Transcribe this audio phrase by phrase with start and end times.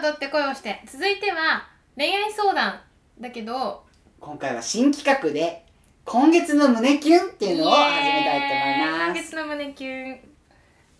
[0.00, 2.80] 踊って恋をして続いては恋愛相談
[3.20, 3.84] だけど
[4.18, 5.66] 今回は新企画で
[6.06, 9.22] 今月の胸キュンっていうのを始めたいと思い今ます。
[9.22, 10.20] 月の胸キュン。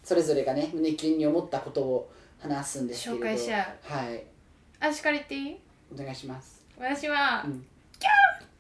[0.05, 3.25] それぞれがね胸キュンに思ったことを話すんですけれど。
[3.25, 4.23] 紹介し合はい。
[4.81, 5.57] 足借りていい？
[5.95, 6.63] お願いします。
[6.79, 7.67] 私は、うん。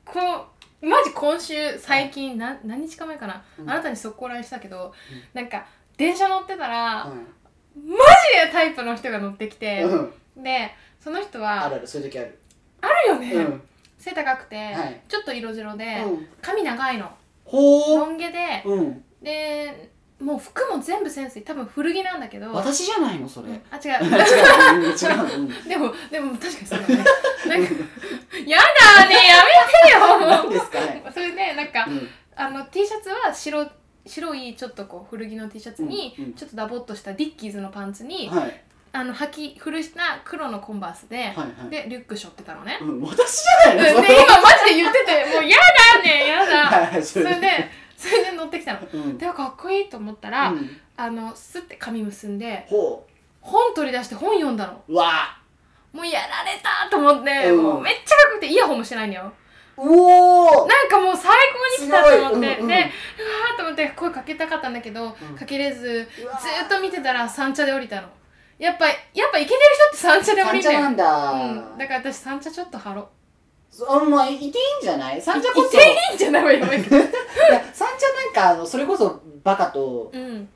[0.06, 0.46] こ
[0.82, 3.70] うマジ今週最近、な何日か前かな、うん。
[3.70, 4.94] あなたに速攻 LINE したけど、
[5.34, 5.66] なんか
[5.98, 7.86] 電車乗ってたら、マうジ
[8.46, 12.38] でタイプの人が乗ってきて、ん、うん、でその人あはるあるそういう時ある。
[12.82, 13.62] あるよね、うん。
[13.98, 15.00] 背高くて、はい。
[15.08, 16.26] ちょっと色白で、うん。
[16.40, 17.10] 髪長いの。
[17.44, 19.04] ほロン毛で、ううん。
[19.22, 21.44] でもう服も全部センスいい。
[21.44, 22.52] 多分古着なんだけど。
[22.52, 23.62] 私じゃないのそれ、うん。
[23.70, 24.84] あ違違うう。
[24.84, 26.96] うん違う、うん、 でもでも確かにそうだね。
[26.96, 27.74] なんか
[28.46, 30.28] やだねやめてよ。
[30.28, 32.08] 何ですかね、それでなんか、うん。
[32.36, 33.66] あの T シャツは白
[34.06, 36.32] 白いちょっとこう古着の T シャツに、うんうん。
[36.34, 38.62] ちょっとダボっとしたディッキーズのパンツに、はい
[38.92, 41.70] あの履き古した黒のコンバースで、はいはい。
[41.70, 44.00] でリュック背負ってたのね、うん、私じゃないの？
[44.02, 45.56] で今マジで言っててもうや
[45.94, 46.66] だねやだ。
[46.90, 48.80] はいそそれでそれで乗ってきたの。
[48.92, 49.18] うん。
[49.18, 50.80] でもかっこいいと思ったら、うん。
[50.96, 53.06] あのスッて髪結んでほ
[53.40, 54.82] 本取り出して本読んだの。
[54.88, 55.38] ううわ。
[55.92, 57.62] もうやられたと思って、うん。
[57.62, 59.32] もうめっちゃかっこよくてイヤホンもしてないんだよ。
[59.76, 60.68] うおー。
[60.68, 61.32] なんかもう最
[61.78, 62.68] 高に来たと思って、すごいうんうん。
[62.68, 65.36] でうわーと思って声かけたかったんだけど、うん。
[65.36, 66.08] かけれずず
[66.64, 68.08] っと見てたら三茶で降りたの
[68.60, 68.96] やっぱやっ
[69.32, 73.08] ぱイケてる人って三茶で降りてる三茶なんだ、うん、だから私三茶ちょっとハロ
[73.70, 75.22] そあまあいていいんじゃない？
[75.22, 75.68] 三茶こそ。
[75.68, 76.44] いていいんじゃない？
[76.44, 76.68] わよ いや
[77.72, 80.48] 三茶なんかあのそれこそバカとうん。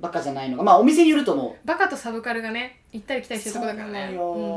[0.00, 1.66] バカじゃないのがまあお店によると思う。
[1.66, 4.14] バカとサブカルがね行ったり来たりしてるとこだからね。
[4.16, 4.48] そうなの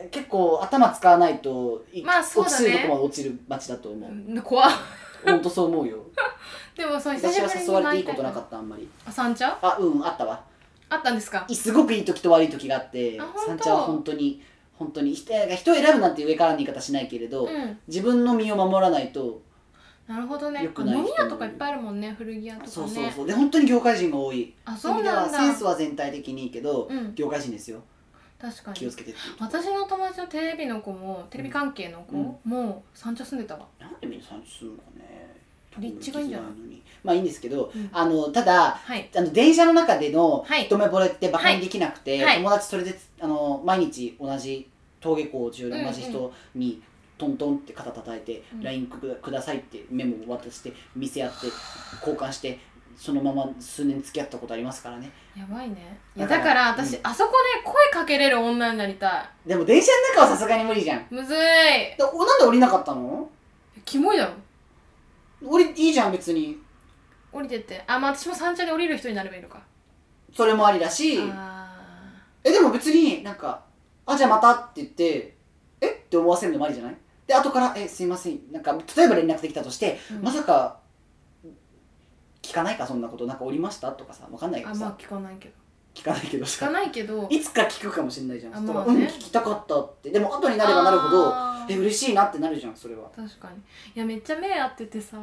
[0.00, 2.64] よ、結構頭使わないといまあそうだね。
[2.64, 4.70] 落ちるとこまで落ちる街だと思う、うん、怖っ。
[5.24, 5.98] ほんとそう思うよ。
[6.78, 8.88] でもそう久し私はぶりに誘われていいことなっかったあんまり。
[9.04, 9.58] たあ三茶？
[9.60, 10.40] あうんあったわ
[10.94, 11.44] あったんですか？
[11.48, 13.46] いすごくいい時と悪い時があってあ本当。
[13.46, 14.42] 三茶は本当に
[14.74, 17.78] 本当に人人を選ぶなんて上からの言い方しないけれど、うん。
[17.86, 19.42] 自分の身を守らないと
[20.06, 20.62] なるほどね。
[20.64, 22.72] よくない人飲み屋とかいっぱいあるもんね古着屋とかね。
[22.72, 23.26] そうそうそう。
[23.26, 24.52] で本当に業界人が多い。
[24.64, 27.14] あそういう意味ではそうなんだセンスは全体的にいいけど、うん。
[27.14, 27.82] 業界人ですよ。
[28.38, 28.76] 確かに。
[28.76, 29.20] 気をつけてって。
[29.20, 32.36] いう私の友達のテレビの子もテレビ関係の子うん。
[32.44, 33.66] も三茶住んでたわ。
[33.80, 35.03] なんでみんな三茶するのかね
[35.78, 36.50] 立地がいいんじゃない？
[37.02, 37.90] まあいいんですけど、うん。
[37.92, 39.10] あのただはい。
[39.14, 40.64] あの電車の中でのはい。
[40.64, 42.36] 一目惚れってバカにできなくて、はい。
[42.38, 44.68] 友達それであの毎日同じ
[45.02, 46.82] 登下校中で同じ人に
[47.18, 48.62] トントンって肩叩いてうん。
[48.62, 51.46] LINE くくださいってメモを渡して見せ合って
[52.00, 52.58] 交換して
[52.96, 55.10] そのまま数年付き合ったことありますからね。
[55.36, 55.98] やばいね。
[56.16, 57.00] いやだから私、うん。
[57.02, 61.00] あそこで声かけれる女になりたでも電車の中はさすがに無理じゃん。
[61.00, 61.36] いむずい。
[61.98, 63.28] なんで降りなかったの？
[63.84, 64.32] キモいだろ
[65.44, 66.58] 降りいいじゃん別に。
[67.32, 67.82] 降りてって。
[67.86, 69.60] あまあ私も三茶で降りる人になればいいのか。
[70.34, 71.20] それもありだし。
[71.32, 71.60] あ
[72.42, 73.62] えでも別になんか
[74.04, 75.36] 「あじゃあまた」って言って
[75.80, 75.88] 「え？
[75.88, 76.96] っ?」て思わせるのもありじゃない？
[77.26, 80.22] で後から「えすいません」なんか例えば連絡できたとして、うん。
[80.22, 80.78] まさか
[82.42, 82.86] 聞かないか？
[82.86, 83.26] そんなこと。
[83.26, 83.90] なんか降りました？
[83.92, 85.54] とかさわかんないけどさ、あまあ聞かないけど。
[85.94, 87.26] 聞かないけど聞さかないけど。
[87.30, 88.54] いつか聞くかもしれないじゃん。
[88.54, 90.10] あそしたら、まあねうん聞きたかったって。
[90.10, 91.30] でも後になればなるほど
[91.68, 93.08] え嬉しいなってなるじゃんそれは。
[93.14, 93.56] 確かに。
[93.94, 95.16] いやめっちゃ目合っててさ。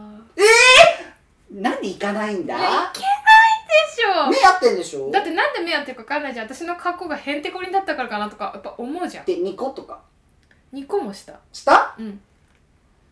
[1.52, 2.56] なんで行かないんだ？
[2.56, 4.30] いけないでしょ。
[4.30, 5.12] 目合ってんでしょ？
[5.12, 6.46] だってなんで目合ってるか分かんないじゃん。
[6.48, 9.26] 私の格好がへんてこりんだったからかなとかやっぱ思うじゃん。
[9.26, 10.02] で2個とか
[10.74, 11.40] ？2個もした。
[11.52, 11.96] した？
[12.00, 12.22] うん。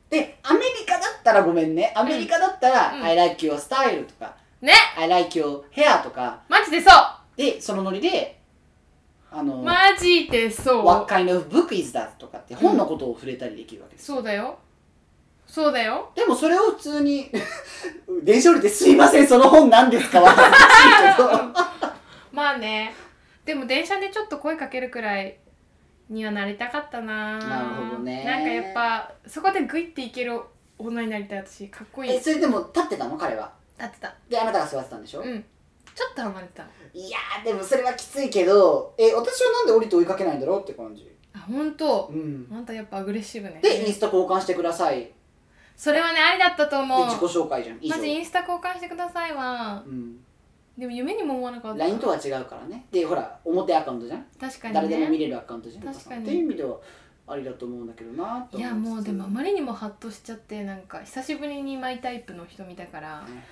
[0.09, 1.91] でアメリカだったらごめんね。
[1.95, 3.03] アメリカだったら「うん。
[3.03, 4.35] I like your style」とか。
[4.61, 6.41] ね「I like your hair」とか。
[6.47, 6.93] マジでそう。
[7.37, 8.38] でそのノリで
[9.31, 10.85] あの、マジでそう。
[10.85, 12.17] What kind of book is that?
[12.17, 14.57] とかって本のことを触れたりできるわけです、そうだよ。
[15.45, 16.11] そうだよ。
[16.15, 17.31] でもそれを普通に
[18.23, 21.89] 電車降りて「すいませんその本何ですか?」は恥ずかしいけど。
[22.31, 22.93] まあね。
[23.45, 25.37] でも電車でちょっと声かけるくらい
[26.07, 27.39] にはなりたかったな。
[27.39, 28.23] なるほどね。
[28.23, 30.39] なんかやっぱそこでグイっていける
[30.77, 31.39] 女になりたい。
[31.39, 32.11] 私かっこいい。
[32.11, 33.17] えそれでも立ってたの？
[33.17, 33.51] 彼は。
[33.77, 34.13] だってた。
[34.29, 35.43] であなたが座ってたんでしょ、うん
[35.99, 36.63] ちょっと離れてた。
[36.93, 41.13] いやーでもそれはきついけどえ私はなんで降りて追いかけないんだろうって感じ。
[41.33, 42.09] あ本当？
[42.11, 42.47] うん。
[42.49, 43.59] あんたやっぱアグレッシブね。
[43.61, 44.99] でインスタ交換してください。
[44.99, 45.13] で
[45.75, 47.05] それはねありだったと思う。
[47.05, 47.79] 自己紹介じゃん。
[47.85, 50.17] まずインスタ交換してくださいはうん。
[50.77, 51.79] でも夢にも思わなかった。
[51.79, 52.85] LINE とは違うからね。
[52.89, 55.83] でほら表アカウントじゃん、確かに誰でも見ねれるアカウントじゃん。
[55.83, 56.23] 確かに。
[56.23, 56.77] っていう意味では
[57.27, 63.31] ありだと思うんだけどなといやもうでもあまりにもハッとしちゃってなんか久しぶりにマイタイプの人見たからかっはい。
[63.33, 63.43] はい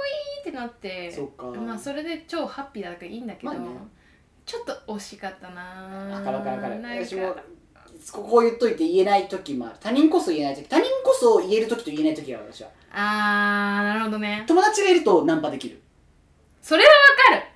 [0.00, 1.46] こいいってなってそっか。
[1.46, 3.68] まあそれで超ハッピーだからいいんだけど、まあね。
[4.46, 5.62] ちょっと惜しかったな
[6.10, 6.82] わかるわかるわかる。
[7.04, 7.36] 私も
[8.12, 9.76] ここ言っといて言えない時もある。
[9.78, 10.64] 他人こそ言えない時。
[10.68, 12.70] 他人こそ言える時と言えない時がある私は。
[12.92, 14.44] あーなるほどね。
[14.48, 15.80] 友達がいるとナンパできる。
[16.62, 16.96] それはわ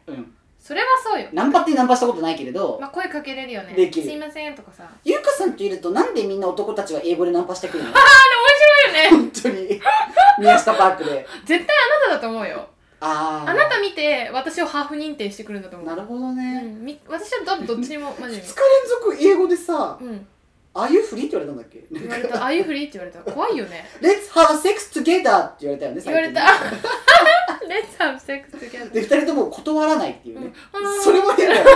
[0.06, 0.19] かる。
[0.19, 0.35] うん。
[0.61, 1.29] それはそうよ。
[1.32, 3.75] ナンパってナンパしたことないけれど、まあ声かけれるよね。
[3.75, 4.06] できる。
[4.06, 4.88] すいませんとかさ。
[5.05, 7.91] ゆうかさんといるとなんでみんな男たちは英語でナンパしてくるの？
[7.91, 9.31] 面白いよね。
[9.32, 9.81] 本当に
[10.39, 11.27] 宮下パークで。
[11.45, 12.69] 絶対あなただと思うよ。
[13.01, 15.89] あああなた見て私をハーフ認定してくるんだと思う。
[15.89, 18.55] なるほどうね、ん、み私はどどっちにも マジ2で日連
[18.89, 20.27] 続英語でさうん
[20.73, 21.85] 「ああいうフリー?」って言われたんだっけ？
[21.91, 23.31] 言われた「ああいうフリー?」って言われた。
[23.31, 23.85] 怖いよね。
[24.01, 31.03] Let's have sex together って言われたよね言われた最近「レッツハブセックストギャで2人とも断らないっていうね、うん。
[31.03, 31.71] それも変だよね。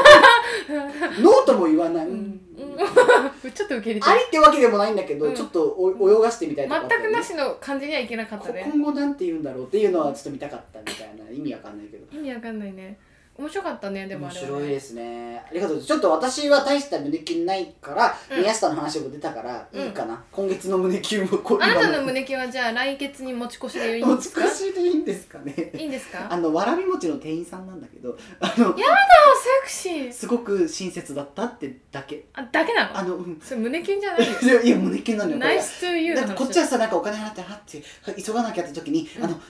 [1.20, 2.40] ノーとも言わない、うん
[3.54, 4.06] ちょっと受け入れて。
[4.08, 5.34] ありってわけでもないんだけど、うん。
[5.34, 7.06] ちょっとお泳がしてみたいとかあったよね。
[7.06, 8.70] 全くなしの感じにはいけなかったね。
[8.72, 12.18] 今後なんて言うんだろうっていうのはちょっと見たかったみたいな意味わかんないけど。
[12.18, 12.98] 意味わかんないね
[13.38, 14.64] 面白かったねでもあ面れはね。
[14.64, 15.42] 白いですね。
[15.48, 15.80] ありがとう。
[15.80, 18.40] ちょっと私は大した胸キュンないから、うん。
[18.40, 19.84] 宮下の話も出たからうん。
[19.86, 24.44] いいかな、今月の胸キュンもこあなたの今胸キュンはじゃあ来月に持ち越しでいいんですか？
[24.44, 25.70] 越しでいいんですかね。
[25.74, 26.26] いいんですか？
[26.32, 30.12] あのわらび餅の店員さんなんだけどあのやだセクシー。
[30.12, 32.24] すごく親切だったってだけ。
[32.34, 32.98] あだけなの？
[32.98, 33.40] あのうん。
[33.40, 37.82] それ胸キュンじゃないよ いやいや胸キュンなのよこれナイストゥーユってこっちはさなんかお金払ってはって
[38.20, 39.24] 急がなきゃって時に、うん。
[39.24, 39.40] あの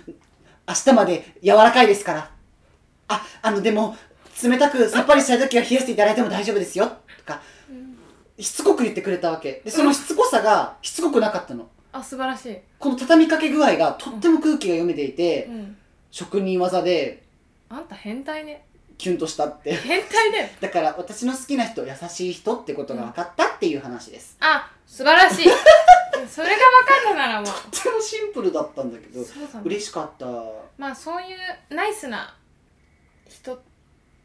[0.69, 2.31] 明日まで柔らかいですから
[3.08, 3.96] ああのでも
[4.43, 6.87] 冷たくさっぱりしたい時は冷やしていただいても大丈夫ですよ。
[6.87, 7.99] とかうん
[8.43, 9.62] しつこく言ってくれたわけ。
[9.64, 11.69] でそのしつこさがしつこくなかったの。
[11.90, 15.76] あ素晴らしい、この畳みかけ具合がとっても空気が読めていて、うん、
[16.10, 17.25] 職人技で
[17.70, 18.64] あんた変態ね。
[18.96, 19.75] キュンとしたって。
[19.75, 20.49] 変態だよ。
[20.61, 25.49] だから私の好きな人優しい人ってことが分かったっていう話です、あ素晴らしい。
[26.28, 27.50] それが分かったならもう。
[27.70, 29.26] とってもシンプルだったんだけどね。
[29.64, 30.26] 嬉しかった。
[30.76, 32.34] まあそういうナイスな
[33.28, 33.62] 人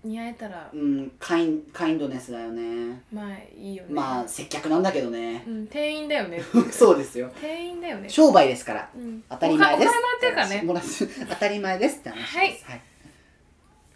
[0.04, 3.02] に会えたらうんカインカインドネスだよね。
[3.14, 3.90] まあいいよね。
[3.94, 5.44] まあ接客なんだけどね。
[5.48, 6.42] うん、店員だよね。
[6.72, 7.32] そうですよ。
[7.40, 8.10] 店員だよね。
[8.10, 8.90] 商売ですから。
[8.96, 9.90] うん、当たり前です。
[9.90, 11.30] お金もらってるからね。
[11.30, 12.82] 当たり前ですって話です、はい。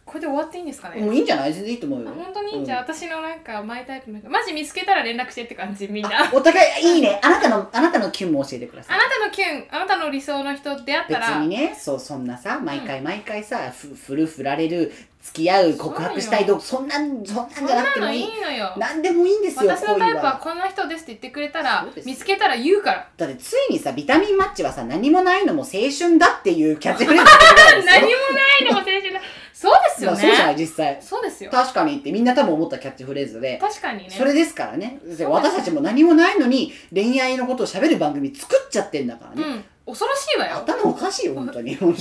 [0.06, 1.02] これで終わっていいんですかね？
[1.02, 1.54] もういいんじゃない？
[1.54, 2.10] 全然いいと思うよ。
[2.10, 2.66] あ本当に、うん。
[2.66, 6.24] じゃあ私のなんかマイタイプのマジ見つけたら連絡してって感じみんな。
[6.24, 7.20] あお互いいいね。
[7.22, 8.98] あなたのあなたのキュンも教えてください。
[8.98, 14.92] なたのキュンあなたの理想の人出会った別らにねそうそんなさ毎回毎回さ、ふ振る振られる
[15.22, 18.20] 付き合う告白したいとそんなんそんなんじゃなくてなのい。
[18.24, 18.74] もいいいのよ。
[18.76, 23.08] 何でもいいんですよ私のタイプ恋はこんな人ですって言ってくれたら見つけたら言うから。
[23.18, 27.30] だってついにさビタミンマッチはさ何もないのも青春だっていうキャッチフレーズ
[27.86, 29.22] 何もないのも青春だ
[29.58, 31.02] そうですよまあそうじゃないね実際。
[31.02, 31.50] そうですよ。
[31.50, 33.58] 確かにってみんな多分思ったキャッチフレーズで。
[33.58, 34.10] 確かにね。
[34.12, 35.00] それですからね。
[35.12, 39.94] す私たちも何もないのに恋愛のことを喋る番組作っちゃってんだからね、うん。
[39.94, 40.58] 恐ろしいわよ。
[40.58, 41.74] 頭おかしいよ本当に。
[41.76, 41.92] 基本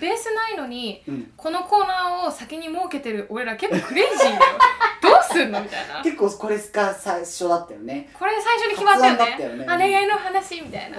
[0.00, 4.40] ベースないのにうん、このコーナーを先に設けてる俺ら結構クレイジーだよ。
[5.02, 6.02] どうすんのみたいな。
[6.02, 8.08] 結構これが最初だったよね。
[8.18, 9.56] これ最初に決まったよね。
[9.58, 9.64] ね。
[9.68, 10.98] あ恋愛の話みたいな。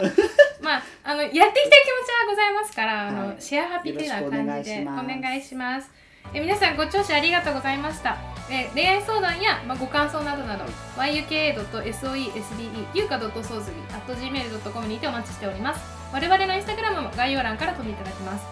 [0.62, 2.07] まああのやっていきたい気持ち
[2.50, 5.92] いますから、あのはいシェアハピーな感じでお願いします。
[6.34, 8.18] え皆さんご聴取ありがとうございました。
[8.50, 10.66] え恋愛相談や、まあ、ご感想などなど
[10.96, 15.82] yuka.soesbe ゆうか .sozui.gmail.com にてお待ちしております。
[16.14, 18.46] 我々のインスタグラムも概要欄から飛んでいただきます。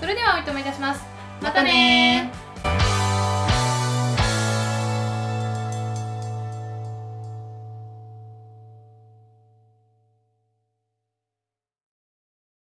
[0.00, 1.04] それではおいとめいたします。
[1.40, 2.41] またねー